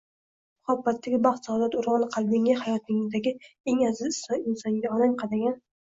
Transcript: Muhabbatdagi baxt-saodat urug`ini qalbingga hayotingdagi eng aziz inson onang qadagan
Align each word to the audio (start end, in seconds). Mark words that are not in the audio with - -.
Muhabbatdagi 0.61 1.17
baxt-saodat 1.25 1.77
urug`ini 1.81 2.09
qalbingga 2.15 2.55
hayotingdagi 2.63 3.35
eng 3.73 3.85
aziz 3.91 4.19
inson 4.39 4.81
onang 4.97 5.15
qadagan 5.25 5.63